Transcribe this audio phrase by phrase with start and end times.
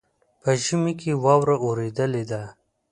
[0.41, 2.41] په ژمي کې واوره اوریدلې ده.